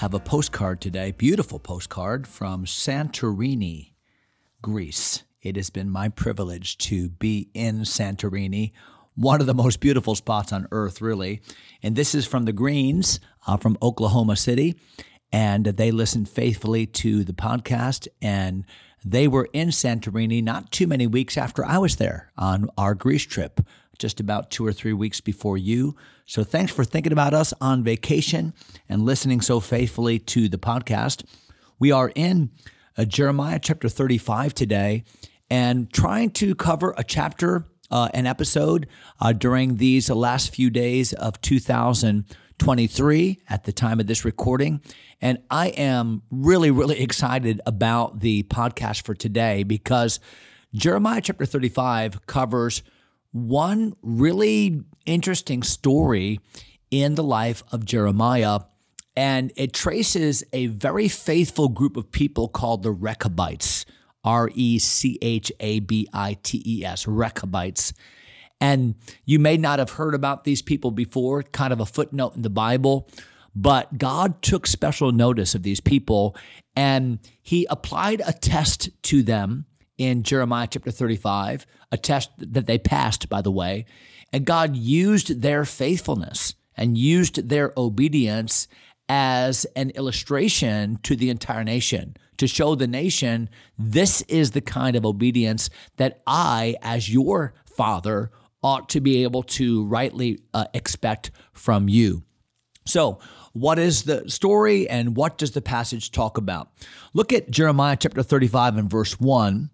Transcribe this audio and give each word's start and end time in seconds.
Have 0.00 0.14
a 0.14 0.18
postcard 0.18 0.80
today, 0.80 1.10
beautiful 1.10 1.58
postcard 1.58 2.26
from 2.26 2.64
Santorini, 2.64 3.92
Greece. 4.62 5.24
It 5.42 5.56
has 5.56 5.68
been 5.68 5.90
my 5.90 6.08
privilege 6.08 6.78
to 6.78 7.10
be 7.10 7.50
in 7.52 7.80
Santorini, 7.80 8.72
one 9.14 9.42
of 9.42 9.46
the 9.46 9.52
most 9.52 9.78
beautiful 9.78 10.14
spots 10.14 10.54
on 10.54 10.66
earth, 10.72 11.02
really. 11.02 11.42
And 11.82 11.96
this 11.96 12.14
is 12.14 12.26
from 12.26 12.46
the 12.46 12.52
Greens 12.54 13.20
uh, 13.46 13.58
from 13.58 13.76
Oklahoma 13.82 14.36
City. 14.36 14.74
And 15.32 15.66
they 15.66 15.90
listened 15.90 16.30
faithfully 16.30 16.86
to 16.86 17.22
the 17.22 17.34
podcast. 17.34 18.08
And 18.22 18.64
they 19.04 19.26
were 19.28 19.48
in 19.52 19.68
Santorini 19.68 20.42
not 20.42 20.70
too 20.70 20.86
many 20.86 21.06
weeks 21.06 21.36
after 21.36 21.64
I 21.64 21.78
was 21.78 21.96
there 21.96 22.30
on 22.36 22.68
our 22.76 22.94
Greece 22.94 23.24
trip 23.24 23.60
just 24.00 24.18
about 24.18 24.50
two 24.50 24.66
or 24.66 24.72
three 24.72 24.94
weeks 24.94 25.20
before 25.20 25.58
you. 25.58 25.94
So 26.26 26.42
thanks 26.42 26.72
for 26.72 26.84
thinking 26.84 27.12
about 27.12 27.34
us 27.34 27.52
on 27.60 27.84
vacation 27.84 28.54
and 28.88 29.04
listening 29.04 29.42
so 29.42 29.60
faithfully 29.60 30.18
to 30.20 30.48
the 30.48 30.58
podcast. 30.58 31.24
We 31.78 31.92
are 31.92 32.10
in 32.14 32.50
uh, 32.96 33.04
Jeremiah 33.04 33.60
chapter 33.62 33.88
35 33.88 34.54
today 34.54 35.04
and 35.50 35.92
trying 35.92 36.30
to 36.30 36.54
cover 36.54 36.94
a 36.96 37.04
chapter, 37.04 37.66
uh, 37.90 38.08
an 38.14 38.26
episode 38.26 38.88
uh, 39.20 39.32
during 39.32 39.76
these 39.76 40.08
last 40.08 40.54
few 40.54 40.70
days 40.70 41.12
of 41.12 41.40
2023 42.60 43.40
at 43.48 43.64
the 43.64 43.72
time 43.72 44.00
of 44.00 44.06
this 44.06 44.24
recording. 44.24 44.82
And 45.22 45.38
I 45.50 45.68
am 45.68 46.22
really, 46.30 46.70
really 46.70 47.00
excited 47.00 47.60
about 47.64 48.20
the 48.20 48.42
podcast 48.44 49.06
for 49.06 49.14
today 49.14 49.62
because 49.62 50.20
Jeremiah 50.74 51.22
chapter 51.22 51.46
35 51.46 52.26
covers 52.26 52.82
one 53.32 53.94
really 54.02 54.82
interesting 55.06 55.62
story 55.62 56.38
in 56.90 57.14
the 57.14 57.22
life 57.22 57.62
of 57.72 57.86
Jeremiah. 57.86 58.60
And 59.16 59.52
it 59.56 59.72
traces 59.72 60.44
a 60.52 60.66
very 60.66 61.08
faithful 61.08 61.68
group 61.68 61.96
of 61.96 62.12
people 62.12 62.46
called 62.48 62.82
the 62.82 62.92
Rechabites, 62.92 63.86
R 64.22 64.50
E 64.54 64.78
C 64.78 65.18
H 65.22 65.50
A 65.60 65.80
B 65.80 66.06
I 66.12 66.36
T 66.42 66.62
E 66.66 66.84
S, 66.84 67.08
Rechabites. 67.08 67.94
And 68.60 68.94
you 69.24 69.38
may 69.38 69.56
not 69.56 69.78
have 69.78 69.92
heard 69.92 70.14
about 70.14 70.44
these 70.44 70.62
people 70.62 70.90
before, 70.90 71.42
kind 71.42 71.72
of 71.72 71.80
a 71.80 71.86
footnote 71.86 72.36
in 72.36 72.42
the 72.42 72.50
Bible, 72.50 73.08
but 73.54 73.98
God 73.98 74.42
took 74.42 74.66
special 74.66 75.12
notice 75.12 75.54
of 75.54 75.62
these 75.62 75.80
people 75.80 76.36
and 76.76 77.18
he 77.42 77.66
applied 77.70 78.22
a 78.26 78.32
test 78.32 78.90
to 79.04 79.22
them 79.22 79.66
in 79.98 80.22
Jeremiah 80.22 80.68
chapter 80.70 80.90
35, 80.90 81.66
a 81.92 81.96
test 81.96 82.30
that 82.38 82.66
they 82.66 82.78
passed, 82.78 83.28
by 83.28 83.42
the 83.42 83.50
way. 83.50 83.86
And 84.32 84.44
God 84.44 84.76
used 84.76 85.42
their 85.42 85.64
faithfulness 85.64 86.54
and 86.76 86.96
used 86.96 87.48
their 87.48 87.72
obedience 87.76 88.68
as 89.08 89.66
an 89.74 89.90
illustration 89.90 90.98
to 91.02 91.16
the 91.16 91.30
entire 91.30 91.64
nation 91.64 92.16
to 92.36 92.46
show 92.46 92.74
the 92.74 92.86
nation 92.86 93.50
this 93.76 94.22
is 94.22 94.52
the 94.52 94.60
kind 94.60 94.96
of 94.96 95.04
obedience 95.04 95.68
that 95.96 96.22
I, 96.26 96.76
as 96.80 97.12
your 97.12 97.52
father, 97.66 98.30
ought 98.62 98.88
to 98.90 99.00
be 99.00 99.22
able 99.22 99.42
to 99.42 99.84
rightly 99.86 100.40
uh, 100.54 100.66
expect 100.74 101.30
from 101.52 101.88
you. 101.88 102.22
So, 102.86 103.18
what 103.52 103.78
is 103.78 104.04
the 104.04 104.28
story 104.30 104.88
and 104.88 105.16
what 105.16 105.38
does 105.38 105.52
the 105.52 105.62
passage 105.62 106.12
talk 106.12 106.38
about? 106.38 106.70
Look 107.14 107.32
at 107.32 107.50
Jeremiah 107.50 107.96
chapter 107.98 108.22
35 108.22 108.76
and 108.76 108.90
verse 108.90 109.18
1 109.18 109.70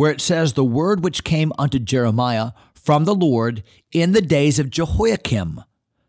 where 0.00 0.10
it 0.10 0.20
says, 0.22 0.54
The 0.54 0.64
word 0.64 1.04
which 1.04 1.24
came 1.24 1.52
unto 1.58 1.78
Jeremiah 1.78 2.52
from 2.72 3.04
the 3.04 3.14
Lord 3.14 3.62
in 3.92 4.12
the 4.12 4.22
days 4.22 4.58
of 4.58 4.70
Jehoiakim. 4.70 5.62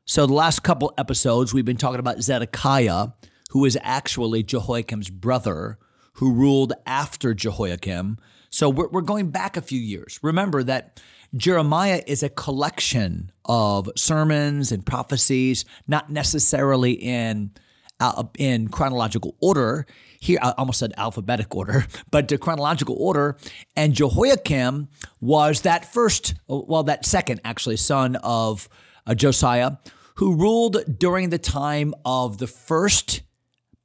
So, 0.06 0.26
the 0.26 0.34
last 0.34 0.64
couple 0.64 0.94
episodes, 0.98 1.54
we've 1.54 1.66
been 1.66 1.76
talking 1.76 2.00
about 2.00 2.22
Zedekiah, 2.22 3.08
who 3.50 3.66
is 3.66 3.78
actually 3.82 4.44
Jehoiakim's 4.44 5.10
brother, 5.10 5.78
who 6.14 6.34
ruled 6.34 6.72
after 6.86 7.34
Jehoiakim. 7.34 8.18
So, 8.50 8.70
we're, 8.70 8.88
we're 8.88 9.02
going 9.02 9.30
back 9.30 9.58
a 9.58 9.62
few 9.62 9.82
years. 9.82 10.20
Remember 10.22 10.64
that 10.64 11.02
Jeremiah 11.36 12.04
is 12.08 12.24
a 12.24 12.30
collection 12.30 13.32
of 13.46 13.90
sermons 13.96 14.72
and 14.72 14.86
prophecies, 14.86 15.66
not 15.88 16.10
necessarily 16.10 16.92
in 16.92 17.52
uh, 18.02 18.24
in 18.38 18.68
chronological 18.68 19.36
order. 19.40 19.86
Here, 20.20 20.40
I 20.42 20.54
almost 20.58 20.80
said 20.80 20.94
alphabetic 20.98 21.56
order, 21.56 21.86
but 22.12 22.28
the 22.28 22.38
chronological 22.38 22.96
order. 23.00 23.38
And 23.76 23.94
Jehoiakim 23.94 24.90
was 25.22 25.62
that 25.62 25.86
first, 25.86 26.34
well, 26.48 26.84
that 26.84 27.06
second 27.06 27.42
actually 27.46 27.78
son 27.78 28.18
of 28.18 28.68
uh, 29.06 29.16
Josiah, 29.16 29.74
who 30.16 30.36
ruled 30.36 30.98
during 31.00 31.30
the 31.30 31.38
time 31.38 31.94
of 32.04 32.40
the 32.40 32.48
first 32.48 33.22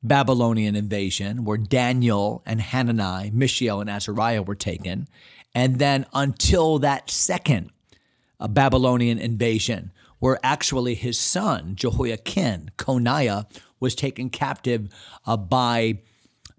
Babylonian 0.03 0.77
invasion, 0.77 1.45
where 1.45 1.59
Daniel 1.59 2.43
and 2.47 2.61
Hananiah, 2.61 3.31
Mishael 3.33 3.81
and 3.81 3.91
Azariah 3.91 4.43
were 4.43 4.55
taken, 4.55 5.09
and 5.57 5.79
then 5.79 6.05
until 6.13 6.79
that 6.81 7.11
second 7.11 7.71
Babylonian 8.39 9.19
invasion, 9.19 9.91
where 10.19 10.39
actually 10.43 10.95
his 10.95 11.19
son 11.19 11.75
Jehoiachin, 11.75 12.73
Coniah, 12.77 13.47
was 13.81 13.95
taken 13.95 14.29
captive 14.29 14.89
uh, 15.25 15.37
by 15.39 16.01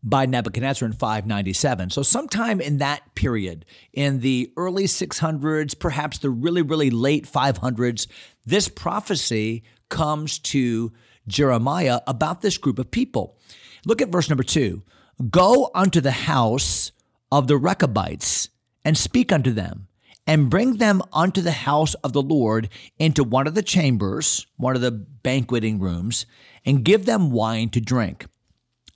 by 0.04 0.26
Nebuchadnezzar 0.26 0.88
in 0.88 0.94
597. 0.94 1.92
So, 1.92 2.02
sometime 2.02 2.60
in 2.60 2.78
that 2.80 3.14
period, 3.14 3.66
in 3.94 4.22
the 4.22 4.52
early 4.58 4.86
600s, 4.86 5.78
perhaps 5.78 6.20
the 6.20 6.30
really, 6.30 6.62
really 6.62 6.90
late 6.90 7.26
500s, 7.26 8.08
this 8.46 8.68
prophecy 8.68 9.64
comes 9.90 10.40
to 10.40 10.92
Jeremiah 11.28 12.00
about 12.08 12.42
this 12.42 12.58
group 12.58 12.80
of 12.80 12.90
people. 12.90 13.38
Look 13.86 14.02
at 14.02 14.10
verse 14.10 14.30
number 14.30 14.44
two 14.44 14.82
Go 15.30 15.70
unto 15.76 16.02
the 16.02 16.12
house 16.12 16.92
of 17.32 17.48
the 17.48 17.58
Rechabites 17.58 18.50
and 18.84 18.98
speak 18.98 19.32
unto 19.32 19.52
them, 19.52 19.88
and 20.26 20.50
bring 20.50 20.78
them 20.78 21.02
unto 21.14 21.42
the 21.42 21.52
house 21.52 21.94
of 21.96 22.14
the 22.14 22.22
Lord 22.22 22.70
into 23.00 23.24
one 23.24 23.48
of 23.48 23.56
the 23.56 23.64
chambers, 23.64 24.46
one 24.58 24.76
of 24.76 24.82
the 24.82 24.92
banqueting 24.92 25.80
rooms, 25.80 26.26
and 26.66 26.84
give 26.84 27.06
them 27.06 27.32
wine 27.32 27.70
to 27.70 27.82
drink. 27.82 28.26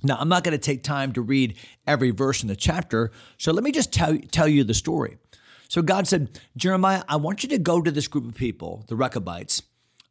Now, 0.04 0.18
I'm 0.20 0.30
not 0.30 0.44
going 0.44 0.54
to 0.54 0.58
take 0.58 0.84
time 0.84 1.14
to 1.14 1.22
read 1.22 1.58
every 1.86 2.12
verse 2.12 2.42
in 2.42 2.48
the 2.48 2.56
chapter, 2.56 3.12
so 3.38 3.52
let 3.52 3.64
me 3.64 3.72
just 3.72 3.94
tell, 3.94 4.18
tell 4.32 4.48
you 4.48 4.64
the 4.64 4.74
story. 4.74 5.18
So 5.68 5.82
God 5.82 6.08
said, 6.08 6.40
Jeremiah, 6.58 7.04
I 7.08 7.16
want 7.16 7.44
you 7.44 7.50
to 7.50 7.58
go 7.58 7.82
to 7.82 7.92
this 7.92 8.08
group 8.08 8.28
of 8.28 8.36
people, 8.36 8.84
the 8.88 8.96
Rechabites. 8.96 9.62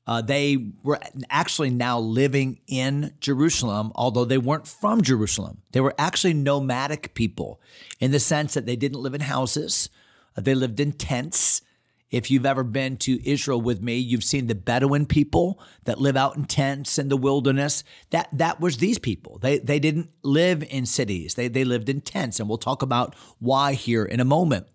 Uh, 0.07 0.21
they 0.21 0.73
were 0.83 0.99
actually 1.29 1.71
now 1.71 1.99
living 1.99 2.61
in 2.67 3.13
Jerusalem, 3.21 3.93
although 3.95 4.25
they 4.25 4.39
weren't 4.39 4.67
from 4.67 5.03
Jerusalem. 5.03 5.63
They 5.73 5.81
were 5.81 5.95
actually 5.99 6.35
nomadic 6.35 7.15
people 7.15 7.61
in 8.01 8.11
the 8.11 8.21
sense 8.21 8.55
that 8.55 8.67
they 8.67 8.77
didn't 8.77 9.01
live 9.01 9.15
in 9.15 9.21
houses, 9.21 9.89
uh, 10.37 10.41
they 10.41 10.55
lived 10.55 10.81
in 10.81 10.93
tents. 10.93 11.63
If 12.11 12.29
you've 12.29 12.47
ever 12.47 12.65
been 12.65 12.97
to 12.99 13.25
Israel 13.25 13.61
with 13.61 13.81
me, 13.81 13.97
you've 13.97 14.25
seen 14.25 14.49
the 14.49 14.57
Bedouin 14.57 15.07
people 15.07 15.63
that 15.85 16.01
live 16.01 16.17
out 16.17 16.37
in 16.37 16.45
tents 16.45 16.99
in 16.99 17.09
the 17.09 17.17
wilderness. 17.17 17.85
That 18.11 18.29
that 18.33 18.61
was 18.61 18.79
these 18.79 18.99
people. 18.99 19.39
They 19.39 19.59
they 19.59 19.79
didn't 19.79 20.11
live 20.25 20.65
in 20.65 20.87
cities. 20.87 21.35
They 21.35 21.47
they 21.47 21.63
lived 21.63 21.89
in 21.89 22.01
tents, 22.01 22.41
and 22.41 22.49
we'll 22.49 22.59
talk 22.59 22.83
about 22.83 23.15
why 23.39 23.75
here 23.75 24.05
in 24.05 24.19
a 24.19 24.25
moment. 24.25 24.67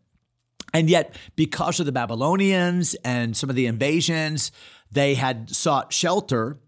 And 0.73 0.89
yet, 0.89 1.17
because 1.35 1.79
of 1.79 1.85
the 1.85 1.91
Babylonians 1.91 2.95
and 3.05 3.35
some 3.35 3.49
of 3.49 3.55
the 3.55 3.65
invasions, 3.65 4.51
they 4.91 5.15
had 5.15 5.49
sought 5.49 5.93
shelter 5.93 6.59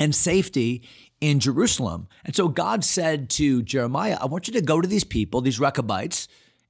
and 0.00 0.14
safety 0.14 0.82
in 1.20 1.40
Jerusalem. 1.40 2.08
And 2.24 2.34
so 2.34 2.48
God 2.48 2.84
said 2.84 3.30
to 3.30 3.62
Jeremiah, 3.62 4.18
I 4.20 4.26
want 4.26 4.48
you 4.48 4.54
to 4.54 4.60
go 4.60 4.80
to 4.80 4.88
these 4.88 5.04
people, 5.04 5.40
these 5.40 5.60
Rechabites, 5.60 6.28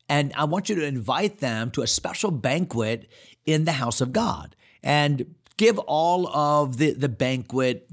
and 0.08 0.32
I 0.34 0.44
want 0.44 0.69
you 0.69 0.75
to 0.76 0.84
invite 0.84 1.40
them 1.40 1.70
to 1.72 1.82
a 1.82 1.87
special 1.87 2.31
banquet 2.31 3.10
in 3.44 3.64
the 3.64 3.72
house 3.72 4.00
of 4.00 4.12
God 4.12 4.56
and 4.82 5.34
give 5.56 5.78
all 5.81 6.28
of 6.28 6.78
the, 6.78 6.93
the 6.93 7.08
banquet 7.08 7.88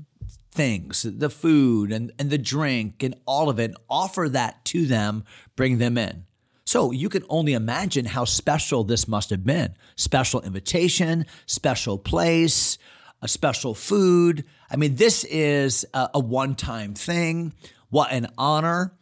things, 0.52 1.04
the 1.04 1.30
food 1.30 1.92
and, 1.92 2.14
and 2.18 2.30
the 2.30 2.38
drink 2.38 3.04
and 3.04 3.16
all 3.26 3.50
of 3.50 3.60
it, 3.60 3.76
offer 3.90 4.30
that 4.30 4.64
to 4.66 4.86
them, 4.86 5.26
bring 5.56 5.78
them 5.78 5.98
in. 5.98 6.26
So 6.66 6.92
you 6.92 7.10
can 7.10 7.24
only 7.30 7.54
imagine 7.54 8.06
how 8.06 8.26
special 8.26 8.84
this 8.84 9.08
must 9.08 9.30
have 9.30 9.44
been. 9.44 9.76
Special 9.96 10.42
invitation, 10.42 11.26
special 11.46 12.00
place, 12.00 12.80
a 13.22 13.28
special 13.28 13.76
food. 13.76 14.46
I 14.70 14.76
mean, 14.76 14.96
this 14.96 15.24
is 15.26 15.86
a, 15.94 16.10
a 16.16 16.20
one 16.20 16.56
time 16.56 16.96
thing 16.96 17.54
What 17.90 18.12
an 18.12 18.28
honor. 18.38 18.94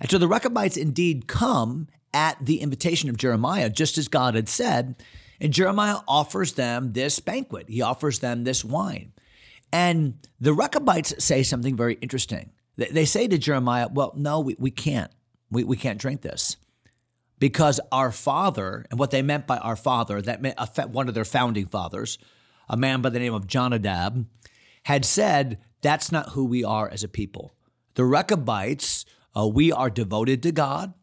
And 0.00 0.10
so 0.10 0.18
the 0.18 0.26
Rechabites 0.26 0.76
indeed 0.76 1.28
come 1.28 1.86
at 2.12 2.44
the 2.44 2.60
invitation 2.60 3.08
of 3.08 3.16
Jeremiah, 3.16 3.70
just 3.70 3.98
as 3.98 4.08
God 4.08 4.34
had 4.34 4.48
said. 4.48 4.96
And 5.40 5.52
Jeremiah 5.52 5.98
offers 6.08 6.54
them 6.54 6.92
this 6.92 7.20
banquet, 7.20 7.68
he 7.68 7.82
offers 7.82 8.18
them 8.18 8.42
this 8.42 8.64
wine. 8.64 9.12
And 9.72 10.26
the 10.40 10.52
Rechabites 10.52 11.24
say 11.24 11.44
something 11.44 11.76
very 11.76 11.94
interesting. 11.94 12.50
They 12.76 13.04
say 13.04 13.28
to 13.28 13.38
Jeremiah, 13.38 13.88
Well, 13.90 14.12
no, 14.16 14.40
we, 14.40 14.56
we 14.58 14.72
can't. 14.72 15.10
We, 15.50 15.64
we 15.64 15.76
can't 15.76 16.00
drink 16.00 16.22
this 16.22 16.56
because 17.42 17.80
our 17.90 18.12
father, 18.12 18.86
and 18.88 19.00
what 19.00 19.10
they 19.10 19.20
meant 19.20 19.48
by 19.48 19.58
our 19.58 19.74
father, 19.74 20.22
that 20.22 20.40
meant 20.40 20.56
one 20.90 21.08
of 21.08 21.14
their 21.14 21.24
founding 21.24 21.66
fathers, 21.66 22.16
a 22.68 22.76
man 22.76 23.02
by 23.02 23.08
the 23.08 23.18
name 23.18 23.34
of 23.34 23.48
Jonadab, 23.48 24.26
had 24.84 25.04
said, 25.04 25.58
That's 25.80 26.12
not 26.12 26.28
who 26.28 26.44
we 26.44 26.62
are 26.62 26.88
as 26.88 27.02
a 27.02 27.08
people. 27.08 27.52
The 27.94 28.04
Rechabites, 28.04 29.04
uh, 29.36 29.48
we 29.48 29.72
are 29.72 29.90
devoted 29.90 30.40
to 30.44 30.52
God. 30.52 30.94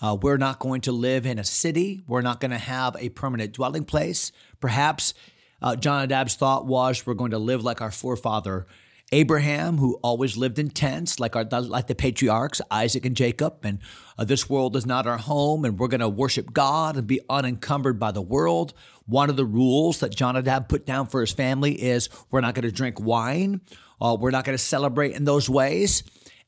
Uh, 0.00 0.16
we're 0.22 0.36
not 0.36 0.60
going 0.60 0.80
to 0.82 0.92
live 0.92 1.26
in 1.26 1.40
a 1.40 1.44
city. 1.44 2.02
We're 2.06 2.20
not 2.20 2.38
going 2.38 2.52
to 2.52 2.58
have 2.58 2.94
a 3.00 3.08
permanent 3.08 3.52
dwelling 3.52 3.84
place. 3.84 4.30
Perhaps 4.60 5.12
uh, 5.60 5.74
Jonadab's 5.74 6.36
thought 6.36 6.66
was 6.66 7.04
we're 7.04 7.14
going 7.14 7.32
to 7.32 7.38
live 7.38 7.64
like 7.64 7.80
our 7.80 7.90
forefather 7.90 8.68
Abraham, 9.12 9.78
who 9.78 9.98
always 10.02 10.36
lived 10.36 10.58
in 10.58 10.70
tents, 10.70 11.18
like 11.18 11.34
our 11.34 11.44
like 11.44 11.88
the 11.88 11.96
patriarchs 11.96 12.60
Isaac 12.70 13.04
and 13.04 13.16
Jacob, 13.16 13.64
and 13.64 13.80
uh, 14.16 14.24
this 14.24 14.48
world 14.48 14.76
is 14.76 14.86
not 14.86 15.06
our 15.06 15.18
home, 15.18 15.64
and 15.64 15.78
we're 15.78 15.88
going 15.88 16.00
to 16.00 16.08
worship 16.08 16.52
God 16.52 16.96
and 16.96 17.06
be 17.06 17.20
unencumbered 17.28 17.98
by 17.98 18.12
the 18.12 18.22
world. 18.22 18.72
One 19.06 19.28
of 19.28 19.36
the 19.36 19.44
rules 19.44 19.98
that 20.00 20.14
Jonadab 20.14 20.68
put 20.68 20.86
down 20.86 21.08
for 21.08 21.20
his 21.20 21.32
family 21.32 21.72
is 21.72 22.08
we're 22.30 22.40
not 22.40 22.54
going 22.54 22.64
to 22.64 22.72
drink 22.72 23.00
wine, 23.00 23.62
uh, 24.00 24.16
we're 24.18 24.30
not 24.30 24.44
going 24.44 24.56
to 24.56 24.62
celebrate 24.62 25.16
in 25.16 25.24
those 25.24 25.50
ways, 25.50 26.04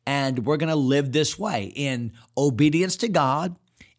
and 0.06 0.46
we're 0.46 0.56
going 0.56 0.68
to 0.68 0.76
live 0.76 1.10
this 1.10 1.36
way 1.36 1.72
in 1.74 2.12
obedience 2.38 2.96
to 2.98 3.08
God, 3.08 3.56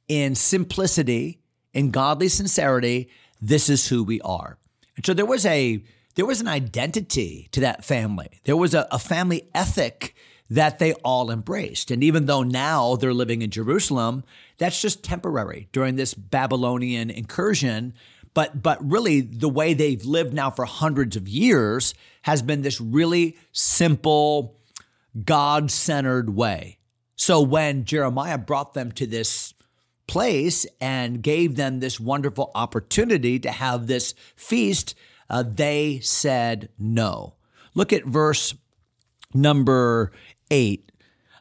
in 0.08 0.36
simplicity, 0.36 1.42
in 1.74 1.92
godly 1.92 2.30
sincerity. 2.30 3.10
This 3.42 3.70
is 3.70 3.90
who 3.90 4.06
we 4.06 4.22
are. 4.22 4.58
And 4.96 5.06
so 5.06 5.14
there 5.14 5.26
was 5.26 5.46
a 5.46 5.84
there 6.16 6.26
was 6.26 6.42
an 6.42 6.48
identity 6.48 7.50
to 7.52 7.60
that 7.62 7.84
family. 7.84 8.42
There 8.44 8.58
was 8.58 8.74
a, 8.74 8.88
a 8.92 9.00
family 9.00 9.50
ethic 9.54 10.16
that 10.50 10.78
they 10.78 10.94
all 10.96 11.32
embraced. 11.32 11.90
And 11.90 12.04
even 12.04 12.26
though 12.26 12.44
now 12.44 12.96
they're 12.96 13.14
living 13.14 13.42
in 13.42 13.50
Jerusalem, 13.50 14.24
that's 14.58 14.82
just 14.82 15.04
temporary 15.04 15.68
during 15.72 15.96
this 15.96 16.14
Babylonian 16.14 17.10
incursion. 17.10 17.94
But, 18.34 18.62
but 18.62 18.84
really, 18.88 19.22
the 19.22 19.50
way 19.50 19.74
they've 19.74 20.04
lived 20.04 20.34
now 20.34 20.50
for 20.50 20.66
hundreds 20.66 21.16
of 21.16 21.28
years 21.28 21.94
has 22.24 22.42
been 22.42 22.62
this 22.62 22.80
really 22.80 23.38
simple, 23.52 24.60
God 25.24 25.72
centered 25.72 26.36
way. 26.36 26.78
So 27.16 27.42
when 27.42 27.86
Jeremiah 27.86 28.38
brought 28.38 28.74
them 28.74 28.92
to 28.94 29.08
this 29.08 29.54
place 30.08 30.66
and 30.82 31.22
gave 31.22 31.56
them 31.56 31.80
this 31.80 32.00
wonderful 32.00 32.52
opportunity 32.54 33.40
to 33.40 33.52
have 33.52 33.88
this 33.88 34.14
feast, 34.36 34.96
uh, 35.34 35.44
they 35.44 36.00
said 36.00 36.70
no. 36.78 37.34
Look 37.74 37.92
at 37.92 38.06
verse 38.06 38.54
number 39.34 40.12
eight. 40.52 40.92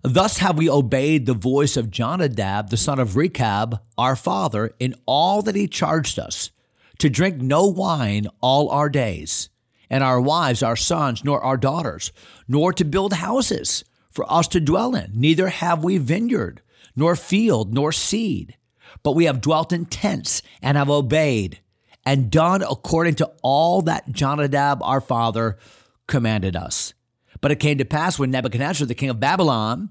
Thus 0.03 0.39
have 0.39 0.57
we 0.57 0.71
obeyed 0.71 1.27
the 1.27 1.35
voice 1.35 1.77
of 1.77 1.91
Jonadab, 1.91 2.71
the 2.71 2.79
son 2.79 2.99
of 2.99 3.17
Rechab, 3.17 3.79
our 3.99 4.17
father, 4.17 4.75
in 4.81 4.95
all 5.05 5.43
that 5.43 5.57
he 5.57 5.69
charged 5.69 6.19
us, 6.19 6.51
to 6.99 7.11
drink 7.11 7.43
no 7.43 7.67
wine 7.67 8.29
all 8.41 8.71
our 8.71 8.89
days, 8.89 9.51
and 9.91 10.03
our 10.03 10.23
wives, 10.23 10.63
our 10.63 10.75
sons, 10.75 11.23
nor 11.23 11.45
our 11.45 11.59
daughters, 11.59 12.13
nor 12.49 12.73
to 12.73 12.87
build 12.87 13.13
houses 13.13 13.85
for 14.11 14.25
us 14.33 14.49
to 14.49 14.61
dwell 14.61 14.95
in. 14.95 15.13
Neither 15.15 15.49
have 15.49 15.85
we 15.85 15.99
vineyard, 15.99 16.63
nor 16.97 17.15
field, 17.15 17.75
nor 17.75 17.93
seed, 17.93 18.57
but 19.03 19.15
we 19.15 19.27
have 19.27 19.43
dwelt 19.43 19.71
in 19.71 19.85
tents 19.85 20.41
and 20.63 20.79
have 20.79 20.89
obeyed 20.89 21.61
and 22.05 22.31
done 22.31 22.63
according 22.63 23.15
to 23.17 23.31
all 23.43 23.83
that 23.83 24.11
Jonadab 24.11 24.83
our 24.83 25.01
father 25.01 25.59
commanded 26.07 26.57
us. 26.57 26.95
But 27.41 27.53
it 27.53 27.61
came 27.61 27.79
to 27.79 27.85
pass 27.85 28.19
when 28.19 28.31
Nebuchadnezzar, 28.31 28.87
the 28.87 28.95
king 28.95 29.11
of 29.11 29.21
Babylon, 29.21 29.91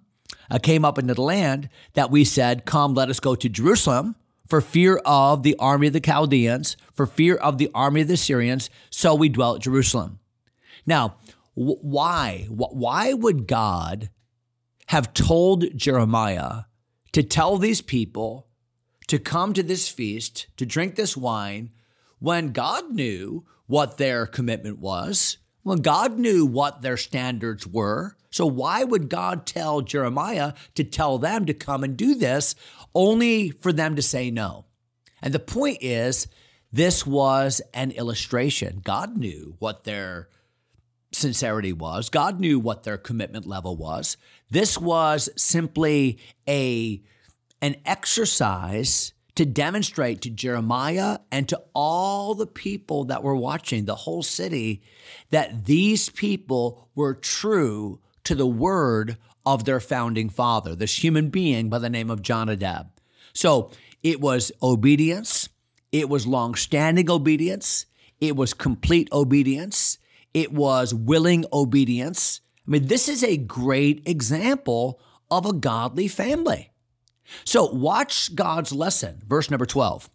uh, 0.49 0.59
came 0.59 0.85
up 0.85 0.97
into 0.97 1.13
the 1.13 1.21
land 1.21 1.69
that 1.93 2.11
we 2.11 2.23
said, 2.23 2.65
Come, 2.65 2.93
let 2.93 3.09
us 3.09 3.19
go 3.19 3.35
to 3.35 3.49
Jerusalem 3.49 4.15
for 4.47 4.61
fear 4.61 4.97
of 5.05 5.43
the 5.43 5.55
army 5.59 5.87
of 5.87 5.93
the 5.93 6.01
Chaldeans, 6.01 6.75
for 6.93 7.05
fear 7.05 7.35
of 7.35 7.57
the 7.57 7.69
army 7.73 8.01
of 8.01 8.07
the 8.07 8.17
Syrians. 8.17 8.69
So 8.89 9.15
we 9.15 9.29
dwelt 9.29 9.57
at 9.57 9.63
Jerusalem. 9.63 10.19
Now, 10.85 11.15
why? 11.53 12.47
Why 12.49 13.13
would 13.13 13.47
God 13.47 14.09
have 14.87 15.13
told 15.13 15.77
Jeremiah 15.77 16.63
to 17.13 17.23
tell 17.23 17.57
these 17.57 17.81
people 17.81 18.47
to 19.07 19.19
come 19.19 19.53
to 19.53 19.63
this 19.63 19.89
feast, 19.89 20.47
to 20.57 20.65
drink 20.65 20.95
this 20.95 21.15
wine, 21.15 21.71
when 22.21 22.51
God 22.51 22.91
knew 22.91 23.43
what 23.65 23.97
their 23.97 24.27
commitment 24.27 24.77
was, 24.79 25.37
when 25.63 25.79
God 25.79 26.19
knew 26.19 26.45
what 26.45 26.81
their 26.81 26.97
standards 26.97 27.67
were. 27.67 28.15
So, 28.29 28.45
why 28.45 28.83
would 28.83 29.09
God 29.09 29.45
tell 29.45 29.81
Jeremiah 29.81 30.53
to 30.75 30.83
tell 30.83 31.17
them 31.17 31.45
to 31.47 31.53
come 31.53 31.83
and 31.83 31.97
do 31.97 32.15
this 32.15 32.55
only 32.95 33.49
for 33.49 33.73
them 33.73 33.95
to 33.95 34.01
say 34.01 34.31
no? 34.31 34.65
And 35.21 35.33
the 35.33 35.39
point 35.39 35.79
is, 35.81 36.27
this 36.71 37.05
was 37.05 37.59
an 37.73 37.91
illustration. 37.91 38.81
God 38.83 39.17
knew 39.17 39.55
what 39.59 39.83
their 39.83 40.29
sincerity 41.11 41.73
was, 41.73 42.09
God 42.09 42.39
knew 42.39 42.59
what 42.59 42.83
their 42.83 42.97
commitment 42.97 43.45
level 43.45 43.75
was. 43.75 44.15
This 44.49 44.77
was 44.77 45.29
simply 45.35 46.19
a, 46.47 47.01
an 47.61 47.75
exercise 47.85 49.13
to 49.35 49.45
demonstrate 49.45 50.21
to 50.21 50.29
Jeremiah 50.29 51.19
and 51.31 51.47
to 51.49 51.61
all 51.73 52.35
the 52.35 52.47
people 52.47 53.05
that 53.05 53.23
were 53.23 53.35
watching, 53.35 53.85
the 53.85 53.95
whole 53.95 54.23
city, 54.23 54.81
that 55.29 55.65
these 55.65 56.09
people 56.09 56.89
were 56.95 57.13
true 57.13 57.99
to 58.23 58.35
the 58.35 58.47
word 58.47 59.17
of 59.45 59.65
their 59.65 59.79
founding 59.79 60.29
father, 60.29 60.75
this 60.75 61.03
human 61.03 61.29
being 61.29 61.69
by 61.69 61.79
the 61.79 61.89
name 61.89 62.09
of 62.09 62.21
Jonadab. 62.21 62.91
So 63.33 63.71
it 64.03 64.19
was 64.19 64.51
obedience, 64.61 65.49
it 65.91 66.09
was 66.09 66.27
long 66.27 66.55
standing 66.55 67.09
obedience, 67.09 67.85
it 68.19 68.35
was 68.35 68.53
complete 68.53 69.09
obedience, 69.11 69.97
it 70.33 70.51
was 70.51 70.93
willing 70.93 71.45
obedience. 71.51 72.41
I 72.67 72.71
mean, 72.71 72.87
this 72.87 73.09
is 73.09 73.23
a 73.23 73.37
great 73.37 74.03
example 74.05 74.99
of 75.29 75.45
a 75.45 75.53
godly 75.53 76.07
family. 76.07 76.70
So 77.45 77.65
watch 77.65 78.35
God's 78.35 78.71
lesson, 78.71 79.21
verse 79.27 79.49
number 79.49 79.65
12. 79.65 80.09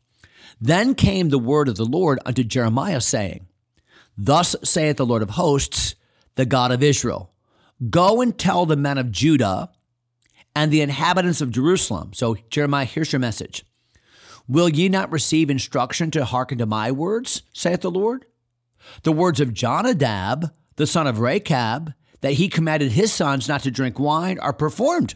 Then 0.60 0.94
came 0.94 1.28
the 1.28 1.38
word 1.38 1.68
of 1.68 1.76
the 1.76 1.84
Lord 1.84 2.18
unto 2.24 2.44
Jeremiah, 2.44 3.00
saying, 3.00 3.46
Thus 4.16 4.56
saith 4.64 4.96
the 4.96 5.06
Lord 5.06 5.22
of 5.22 5.30
hosts, 5.30 5.94
the 6.36 6.46
God 6.46 6.72
of 6.72 6.82
Israel 6.82 7.32
Go 7.90 8.22
and 8.22 8.36
tell 8.38 8.64
the 8.64 8.76
men 8.76 8.96
of 8.96 9.12
Judah 9.12 9.70
and 10.54 10.72
the 10.72 10.80
inhabitants 10.80 11.42
of 11.42 11.50
Jerusalem. 11.50 12.12
So, 12.14 12.36
Jeremiah, 12.48 12.86
here's 12.86 13.12
your 13.12 13.20
message. 13.20 13.64
Will 14.48 14.68
ye 14.68 14.88
not 14.88 15.12
receive 15.12 15.50
instruction 15.50 16.10
to 16.12 16.24
hearken 16.24 16.56
to 16.58 16.66
my 16.66 16.90
words, 16.90 17.42
saith 17.52 17.82
the 17.82 17.90
Lord? 17.90 18.24
The 19.02 19.12
words 19.12 19.40
of 19.40 19.52
Jonadab, 19.52 20.52
the 20.76 20.86
son 20.86 21.06
of 21.06 21.18
Rechab, 21.18 21.92
that 22.20 22.34
he 22.34 22.48
commanded 22.48 22.92
his 22.92 23.12
sons 23.12 23.48
not 23.48 23.62
to 23.64 23.70
drink 23.70 23.98
wine, 23.98 24.38
are 24.38 24.52
performed. 24.52 25.14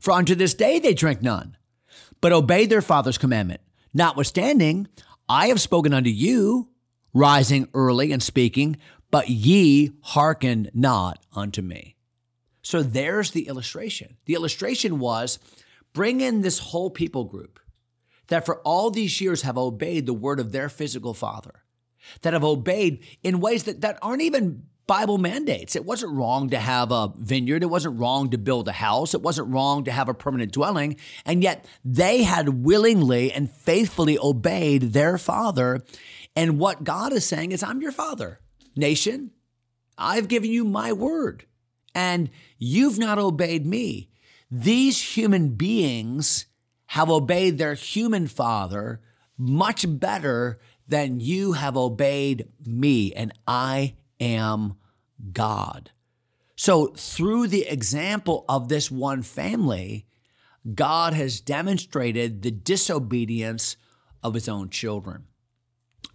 For 0.00 0.12
unto 0.12 0.34
this 0.34 0.54
day 0.54 0.78
they 0.78 0.94
drink 0.94 1.22
none, 1.22 1.56
but 2.20 2.32
obey 2.32 2.66
their 2.66 2.82
father's 2.82 3.18
commandment. 3.18 3.60
Notwithstanding, 3.94 4.88
I 5.28 5.48
have 5.48 5.60
spoken 5.60 5.92
unto 5.92 6.10
you, 6.10 6.68
rising 7.12 7.68
early 7.74 8.12
and 8.12 8.22
speaking, 8.22 8.76
but 9.10 9.28
ye 9.28 9.92
hearken 10.02 10.70
not 10.74 11.24
unto 11.34 11.62
me. 11.62 11.96
So 12.62 12.82
there's 12.82 13.30
the 13.30 13.48
illustration. 13.48 14.16
The 14.26 14.34
illustration 14.34 14.98
was 14.98 15.38
bring 15.92 16.20
in 16.20 16.42
this 16.42 16.58
whole 16.58 16.90
people 16.90 17.24
group 17.24 17.58
that 18.28 18.44
for 18.44 18.60
all 18.62 18.90
these 18.90 19.20
years 19.20 19.42
have 19.42 19.56
obeyed 19.56 20.04
the 20.06 20.12
word 20.12 20.40
of 20.40 20.52
their 20.52 20.68
physical 20.68 21.14
father, 21.14 21.62
that 22.22 22.32
have 22.32 22.44
obeyed 22.44 23.02
in 23.22 23.40
ways 23.40 23.64
that, 23.64 23.80
that 23.80 23.98
aren't 24.02 24.22
even 24.22 24.64
Bible 24.86 25.18
mandates. 25.18 25.74
It 25.74 25.84
wasn't 25.84 26.14
wrong 26.14 26.50
to 26.50 26.58
have 26.58 26.92
a 26.92 27.12
vineyard. 27.16 27.62
It 27.62 27.70
wasn't 27.70 27.98
wrong 27.98 28.30
to 28.30 28.38
build 28.38 28.68
a 28.68 28.72
house. 28.72 29.14
It 29.14 29.22
wasn't 29.22 29.52
wrong 29.52 29.84
to 29.84 29.90
have 29.90 30.08
a 30.08 30.14
permanent 30.14 30.52
dwelling. 30.52 30.96
And 31.24 31.42
yet 31.42 31.66
they 31.84 32.22
had 32.22 32.64
willingly 32.64 33.32
and 33.32 33.50
faithfully 33.50 34.16
obeyed 34.18 34.92
their 34.92 35.18
father. 35.18 35.82
And 36.36 36.58
what 36.58 36.84
God 36.84 37.12
is 37.12 37.26
saying 37.26 37.52
is, 37.52 37.62
I'm 37.62 37.82
your 37.82 37.92
father, 37.92 38.40
nation. 38.76 39.32
I've 39.98 40.28
given 40.28 40.50
you 40.50 40.64
my 40.64 40.92
word, 40.92 41.46
and 41.94 42.30
you've 42.58 42.98
not 42.98 43.18
obeyed 43.18 43.66
me. 43.66 44.10
These 44.50 45.16
human 45.16 45.54
beings 45.54 46.46
have 46.88 47.10
obeyed 47.10 47.58
their 47.58 47.74
human 47.74 48.26
father 48.26 49.00
much 49.38 49.86
better 49.88 50.60
than 50.86 51.18
you 51.18 51.52
have 51.52 51.76
obeyed 51.76 52.46
me, 52.64 53.12
and 53.14 53.32
I 53.48 53.94
am 54.20 54.76
God. 55.32 55.90
So, 56.56 56.86
through 56.96 57.48
the 57.48 57.66
example 57.66 58.44
of 58.48 58.68
this 58.68 58.90
one 58.90 59.22
family, 59.22 60.06
God 60.74 61.12
has 61.12 61.40
demonstrated 61.40 62.42
the 62.42 62.50
disobedience 62.50 63.76
of 64.22 64.34
his 64.34 64.48
own 64.48 64.70
children. 64.70 65.24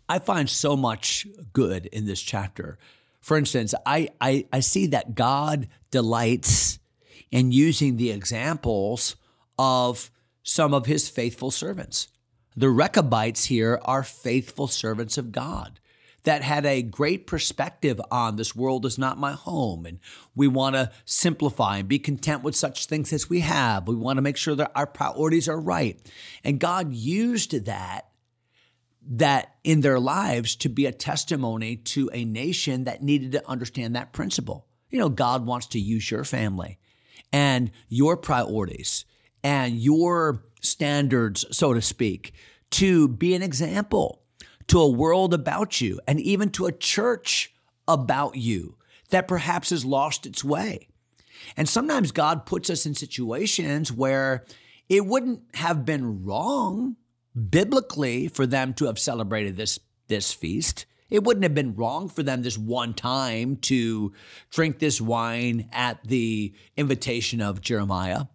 I 0.10 0.20
find 0.20 0.50
so 0.50 0.76
much 0.76 1.28
good 1.54 1.86
in 1.88 2.06
this 2.06 2.22
chapter. 2.22 2.78
For 3.22 3.38
instance, 3.38 3.76
I, 3.86 4.10
I, 4.20 4.46
I 4.52 4.60
see 4.60 4.88
that 4.88 5.16
God 5.16 5.68
delights 5.92 6.80
in 7.30 7.52
using 7.52 7.98
the 7.98 8.12
examples 8.12 9.16
of 9.58 10.10
some 10.44 10.74
of 10.74 10.88
his 10.88 11.08
faithful 11.08 11.52
servants. 11.52 12.08
The 12.56 12.70
Rechabites 12.70 13.46
here 13.46 13.80
are 13.86 14.04
faithful 14.04 14.68
servants 14.68 15.18
of 15.18 15.32
God 15.32 15.80
that 16.24 16.44
had 16.44 16.66
a 16.66 16.82
great 16.82 17.28
perspective 17.28 18.00
on 18.12 18.36
this 18.36 18.56
world 18.56 18.86
is 18.86 18.98
not 18.98 19.18
my 19.18 19.32
home. 19.34 19.86
And 19.86 20.00
we 20.36 20.48
want 20.48 20.76
to 20.76 20.92
simplify 21.06 21.78
and 21.78 21.88
be 21.88 22.00
content 22.00 22.44
with 22.44 22.56
such 22.56 22.86
things 22.86 23.12
as 23.12 23.30
we 23.30 23.40
have. 23.40 23.88
We 23.88 23.96
want 23.96 24.18
to 24.18 24.22
make 24.22 24.38
sure 24.38 24.56
that 24.56 24.72
our 24.76 24.88
priorities 24.88 25.50
are 25.50 25.60
right. 25.60 26.00
And 26.44 26.60
God 26.60 26.94
used 26.94 27.66
that 27.66 28.08
that 29.04 29.56
in 29.64 29.82
their 29.82 30.00
lives 30.00 30.56
to 30.56 30.70
be 30.70 30.86
a 30.86 30.92
testimony 30.92 31.76
to 31.76 32.10
a 32.14 32.24
nation 32.24 32.84
that 32.84 33.02
needed 33.02 33.32
to 33.32 33.50
understand 33.50 33.96
that 33.96 34.14
principle. 34.14 34.68
You 34.92 35.00
know, 35.00 35.10
God 35.10 35.46
wants 35.46 35.68
to 35.68 35.80
use 35.80 36.12
your 36.12 36.24
family 36.24 36.78
and 37.34 37.72
your 37.90 38.16
priorities 38.16 39.06
and 39.44 39.76
your 39.76 40.44
standards, 40.62 41.46
so 41.52 41.74
to 41.74 41.82
speak, 41.82 42.34
to 42.72 43.08
be 43.08 43.34
an 43.34 43.42
example 43.42 44.21
to 44.72 44.80
a 44.80 44.90
world 44.90 45.34
about 45.34 45.82
you 45.82 46.00
and 46.08 46.18
even 46.22 46.50
to 46.50 46.66
a 46.66 46.72
church 46.72 47.54
about 47.90 48.38
you 48.38 48.78
that 49.10 49.28
perhaps 49.28 49.70
has 49.70 49.84
lost 49.84 50.26
its 50.26 50.46
way. 50.46 50.88
And 51.58 51.68
sometimes 51.68 52.14
God 52.14 52.46
puts 52.46 52.70
us 52.70 52.86
in 52.86 52.96
situations 52.96 53.92
where 53.92 54.46
it 54.88 55.06
wouldn't 55.06 55.42
have 55.56 55.84
been 55.84 56.24
wrong 56.24 56.96
biblically 57.50 58.30
for 58.30 58.48
them 58.48 58.74
to 58.76 58.86
have 58.86 58.98
celebrated 58.98 59.58
this, 59.58 59.78
this 60.08 60.32
feast. 60.32 60.86
It 61.10 61.26
wouldn't 61.26 61.44
have 61.44 61.54
been 61.54 61.76
wrong 61.76 62.08
for 62.08 62.24
them 62.24 62.42
this 62.42 62.58
one 62.58 62.94
time 62.94 63.58
to 63.64 64.14
drink 64.52 64.80
this 64.80 65.02
wine 65.02 65.68
at 65.74 66.02
the 66.06 66.54
invitation 66.78 67.42
of 67.42 67.60
Jeremiah, 67.60 68.28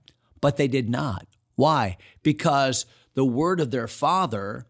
but 0.42 0.58
they 0.58 0.68
did 0.68 0.90
not. 0.90 1.26
Why? 1.54 1.96
Because 2.22 2.84
the 3.14 3.24
word 3.24 3.58
of 3.58 3.70
their 3.70 3.88
father 3.88 4.66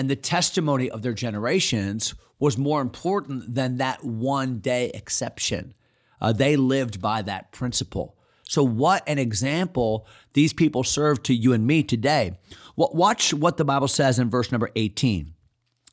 and 0.00 0.08
the 0.08 0.16
testimony 0.16 0.88
of 0.88 1.02
their 1.02 1.12
generations 1.12 2.14
was 2.38 2.56
more 2.56 2.80
important 2.80 3.54
than 3.54 3.76
that 3.76 4.02
one 4.02 4.58
day 4.58 4.90
exception. 4.94 5.74
Uh, 6.22 6.32
they 6.32 6.56
lived 6.56 7.02
by 7.02 7.20
that 7.20 7.52
principle. 7.52 8.16
So, 8.44 8.64
what 8.64 9.06
an 9.06 9.18
example 9.18 10.06
these 10.32 10.54
people 10.54 10.84
serve 10.84 11.22
to 11.24 11.34
you 11.34 11.52
and 11.52 11.66
me 11.66 11.82
today. 11.82 12.38
Well, 12.76 12.90
watch 12.94 13.34
what 13.34 13.58
the 13.58 13.64
Bible 13.66 13.88
says 13.88 14.18
in 14.18 14.30
verse 14.30 14.50
number 14.50 14.70
18 14.74 15.34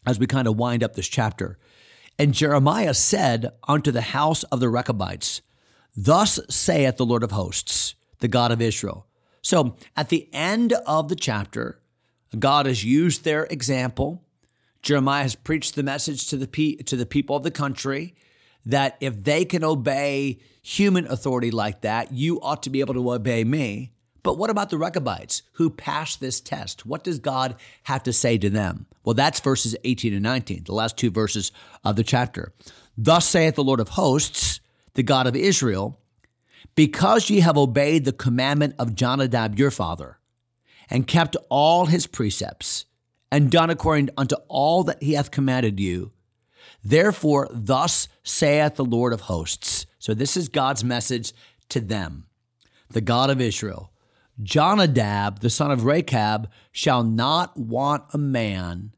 as 0.05 0.17
we 0.19 0.25
kind 0.25 0.47
of 0.47 0.55
wind 0.55 0.85
up 0.85 0.93
this 0.93 1.09
chapter. 1.09 1.59
And 2.17 2.33
Jeremiah 2.33 2.93
said 2.93 3.51
unto 3.67 3.91
the 3.91 3.99
house 3.99 4.43
of 4.43 4.61
the 4.61 4.69
Rechabites, 4.69 5.41
Thus 5.97 6.39
saith 6.49 6.95
the 6.95 7.05
Lord 7.05 7.23
of 7.23 7.31
hosts, 7.31 7.95
the 8.19 8.29
God 8.29 8.53
of 8.53 8.61
Israel. 8.61 9.05
So, 9.41 9.75
at 9.97 10.07
the 10.07 10.29
end 10.31 10.71
of 10.85 11.09
the 11.09 11.15
chapter, 11.17 11.81
God 12.39 12.65
has 12.65 12.83
used 12.83 13.23
their 13.23 13.45
example. 13.45 14.23
Jeremiah 14.81 15.23
has 15.23 15.35
preached 15.35 15.75
the 15.75 15.83
message 15.83 16.27
to 16.27 16.37
the, 16.37 16.47
pe- 16.47 16.75
to 16.75 16.95
the 16.95 17.05
people 17.05 17.35
of 17.35 17.43
the 17.43 17.51
country 17.51 18.15
that 18.65 18.97
if 18.99 19.23
they 19.23 19.45
can 19.45 19.63
obey 19.63 20.39
human 20.61 21.07
authority 21.07 21.51
like 21.51 21.81
that, 21.81 22.11
you 22.11 22.39
ought 22.41 22.63
to 22.63 22.69
be 22.69 22.81
able 22.81 22.93
to 22.93 23.11
obey 23.11 23.43
me. 23.43 23.93
But 24.23 24.37
what 24.37 24.49
about 24.49 24.69
the 24.69 24.77
Rechabites 24.77 25.43
who 25.53 25.69
passed 25.69 26.19
this 26.19 26.41
test? 26.41 26.85
What 26.85 27.01
does 27.01 27.19
God 27.19 27.55
have 27.83 28.03
to 28.03 28.11
say 28.11 28.37
to 28.37 28.49
them? 28.49 28.85
Well, 29.05 29.13
that's 29.13 29.39
verses 29.39 29.73
18 29.85 30.13
and 30.13 30.23
19, 30.23 30.65
the 30.65 30.73
last 30.73 30.97
two 30.97 31.09
verses 31.09 31.53
of 31.85 31.95
the 31.95 32.03
chapter. 32.03 32.51
Thus 32.97 33.25
saith 33.25 33.55
the 33.55 33.63
Lord 33.63 33.79
of 33.79 33.89
hosts, 33.89 34.59
the 34.95 35.03
God 35.03 35.27
of 35.27 35.35
Israel, 35.37 35.97
because 36.75 37.29
ye 37.29 37.39
have 37.39 37.57
obeyed 37.57 38.03
the 38.03 38.11
commandment 38.11 38.75
of 38.77 38.95
Jonadab 38.95 39.57
your 39.57 39.71
father, 39.71 40.19
and 40.89 41.07
kept 41.07 41.35
all 41.49 41.85
his 41.87 42.07
precepts, 42.07 42.85
and 43.31 43.51
done 43.51 43.69
according 43.69 44.09
unto 44.17 44.35
all 44.47 44.83
that 44.83 45.01
he 45.01 45.13
hath 45.13 45.31
commanded 45.31 45.79
you. 45.79 46.11
Therefore, 46.83 47.47
thus 47.51 48.07
saith 48.23 48.75
the 48.75 48.85
Lord 48.85 49.13
of 49.13 49.21
hosts. 49.21 49.85
So, 49.99 50.13
this 50.13 50.37
is 50.37 50.47
God's 50.47 50.83
message 50.83 51.33
to 51.69 51.79
them, 51.79 52.27
the 52.89 53.01
God 53.01 53.29
of 53.29 53.41
Israel. 53.41 53.91
Jonadab, 54.41 55.39
the 55.39 55.49
son 55.49 55.71
of 55.71 55.83
Rechab, 55.83 56.49
shall 56.71 57.03
not 57.03 57.57
want 57.57 58.03
a 58.13 58.17
man, 58.17 58.93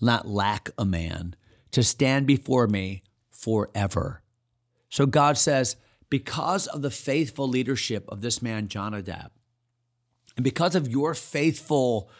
not 0.00 0.28
lack 0.28 0.70
a 0.76 0.84
man, 0.84 1.34
to 1.70 1.82
stand 1.82 2.26
before 2.26 2.68
me 2.68 3.02
forever. 3.30 4.22
So 4.88 5.06
God 5.06 5.36
says, 5.36 5.76
because 6.08 6.66
of 6.68 6.82
the 6.82 6.90
faithful 6.90 7.48
leadership 7.48 8.04
of 8.08 8.20
this 8.20 8.40
man, 8.40 8.68
Jonadab, 8.68 9.32
and 10.36 10.44
because 10.44 10.74
of 10.74 10.88
your 10.88 11.14
faithful 11.14 12.10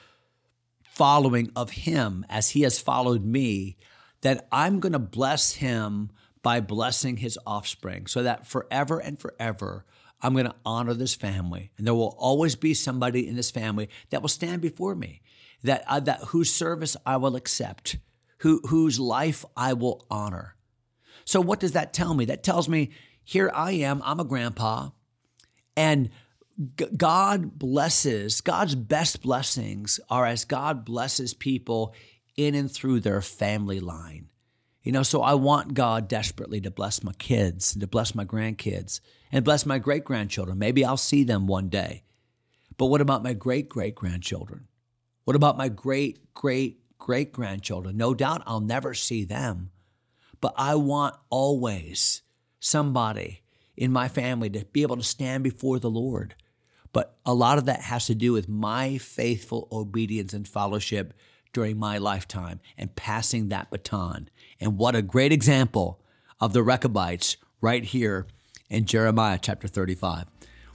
following 0.83 1.51
of 1.57 1.71
him 1.71 2.25
as 2.29 2.51
he 2.51 2.63
has 2.63 2.79
followed 2.79 3.25
me, 3.25 3.77
that 4.23 4.47
I'm 4.53 4.81
going 4.81 4.93
to 4.93 4.99
bless 4.99 5.55
him 5.55 6.11
by 6.43 6.61
blessing 6.61 7.17
his 7.17 7.39
offspring 7.47 8.07
so 8.07 8.23
that 8.23 8.47
forever 8.47 8.99
and 8.99 9.19
forever 9.19 9.85
I'm 10.23 10.33
going 10.33 10.47
to 10.47 10.55
honor 10.65 10.95
this 10.95 11.15
family. 11.15 11.71
And 11.77 11.87
there 11.87 11.95
will 11.95 12.17
always 12.19 12.55
be 12.57 12.73
somebody 12.73 13.29
in 13.29 13.37
this 13.37 13.51
family 13.51 13.89
that 14.11 14.23
will 14.23 14.29
stand 14.29 14.63
before 14.63 14.95
me, 14.95 15.21
that, 15.63 15.85
uh, 15.87 16.01
that 16.01 16.21
whose 16.29 16.53
service 16.53 16.97
I 17.05 17.17
will 17.17 17.37
accept, 17.37 17.99
who, 18.39 18.61
whose 18.69 19.01
life 19.01 19.45
I 19.57 19.73
will 19.73 20.07
honor. 20.11 20.57
So, 21.25 21.41
what 21.41 21.61
does 21.61 21.73
that 21.73 21.93
tell 21.93 22.15
me? 22.15 22.27
That 22.27 22.43
tells 22.43 22.69
me 22.69 22.91
here 23.23 23.51
I 23.55 23.73
am, 23.73 24.03
I'm 24.05 24.21
a 24.21 24.25
grandpa, 24.25 24.91
and 25.77 26.11
God 26.97 27.59
blesses, 27.59 28.41
God's 28.41 28.75
best 28.75 29.23
blessings 29.23 29.99
are 30.09 30.27
as 30.27 30.45
God 30.45 30.85
blesses 30.85 31.35
people 31.35 31.95
in 32.37 32.55
and 32.55 32.71
through 32.71 33.01
their 33.01 33.21
family 33.21 33.81
line. 33.81 34.29
You 34.83 34.93
know, 34.93 35.03
so 35.03 35.23
I 35.23 35.35
want 35.35 35.75
God 35.75 36.09
desperately 36.09 36.61
to 36.61 36.71
bless 36.71 37.03
my 37.03 37.15
kids, 37.15 37.75
to 37.75 37.87
bless 37.87 38.15
my 38.15 38.25
grandkids, 38.25 39.01
and 39.33 39.45
bless 39.45 39.65
my 39.65 39.79
great 39.79 40.05
grandchildren. 40.05 40.59
Maybe 40.59 40.85
I'll 40.85 40.97
see 40.97 41.25
them 41.25 41.47
one 41.47 41.69
day. 41.69 42.05
But 42.77 42.87
what 42.87 43.01
about 43.01 43.23
my 43.23 43.33
great 43.33 43.69
great 43.69 43.95
grandchildren? 43.95 44.69
What 45.25 45.37
about 45.37 45.57
my 45.57 45.69
great 45.69 46.35
great 46.35 46.81
great 46.99 47.33
grandchildren? 47.33 47.97
No 47.97 48.15
doubt 48.15 48.43
I'll 48.47 48.61
never 48.61 48.95
see 48.95 49.25
them. 49.25 49.71
But 50.41 50.55
I 50.57 50.75
want 50.75 51.17
always 51.31 52.23
somebody 52.61 53.43
in 53.77 53.91
my 53.91 54.09
family 54.09 54.51
to 54.51 54.65
be 54.67 54.83
able 54.83 54.97
to 54.97 55.03
stand 55.03 55.43
before 55.43 55.79
the 55.79 55.91
Lord 55.91 56.35
but 56.95 57.17
a 57.27 57.35
lot 57.35 57.59
of 57.59 57.67
that 57.67 57.83
has 57.83 58.07
to 58.07 58.15
do 58.15 58.33
with 58.33 58.49
my 58.49 58.97
faithful 58.97 59.69
obedience 59.71 60.33
and 60.33 60.49
fellowship 60.49 61.13
during 61.53 61.77
my 61.77 61.99
lifetime 61.99 62.61
and 62.79 62.95
passing 62.97 63.49
that 63.49 63.69
baton. 63.69 64.31
And 64.61 64.79
what 64.79 64.95
a 64.95 65.03
great 65.03 65.33
example 65.33 66.01
of 66.41 66.53
the 66.55 66.63
Rechabites 66.63 67.37
right 67.61 67.85
here 67.85 68.27
in 68.71 68.87
Jeremiah 68.87 69.39
chapter 69.43 69.67
35. 69.69 70.27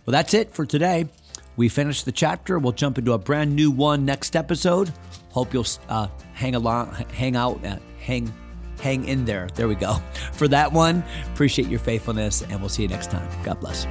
Well, 0.06 0.12
that's 0.12 0.34
it 0.34 0.52
for 0.52 0.66
today. 0.66 1.08
We 1.56 1.70
finished 1.70 2.06
the 2.06 2.12
chapter. 2.12 2.60
We'll 2.60 2.74
jump 2.74 2.98
into 2.98 3.14
a 3.14 3.18
brand 3.18 3.56
new 3.56 3.72
one 3.72 4.06
next 4.06 4.36
episode. 4.36 4.92
Hope 5.32 5.54
you'll 5.54 5.68
uh, 5.88 6.08
hang 6.34 6.56
along, 6.56 6.94
hang 7.14 7.38
out, 7.38 7.64
uh, 7.66 7.78
hang, 8.00 8.34
hang 8.82 9.06
in 9.06 9.24
there. 9.24 9.48
There 9.56 9.68
we 9.68 9.76
go. 9.76 9.94
For 10.34 10.50
that 10.50 10.72
one, 10.74 11.04
appreciate 11.32 11.70
your 11.70 11.80
faithfulness, 11.80 12.42
and 12.42 12.60
we'll 12.60 12.70
see 12.70 12.84
you 12.84 12.90
next 12.90 13.10
time. 13.10 13.30
God 13.44 13.60
bless. 13.62 13.86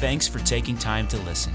Thanks 0.00 0.26
for 0.26 0.38
taking 0.38 0.78
time 0.78 1.06
to 1.08 1.18
listen. 1.18 1.52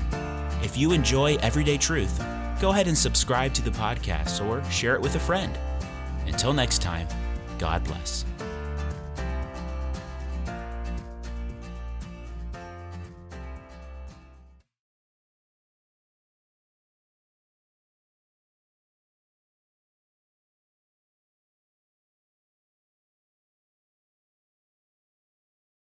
If 0.62 0.78
you 0.78 0.92
enjoy 0.92 1.34
Everyday 1.38 1.78
Truth, 1.78 2.24
go 2.62 2.70
ahead 2.70 2.86
and 2.88 2.96
subscribe 2.96 3.56
to 3.56 3.64
the 3.64 3.72
podcast 3.72 4.46
or 4.46 4.64
share 4.70 4.94
it 4.94 5.02
with 5.02 5.16
a 5.16 5.20
friend. 5.20 5.58
Until 6.28 6.54
next 6.54 6.80
time, 6.80 7.08
God 7.58 7.84
bless. 7.84 8.24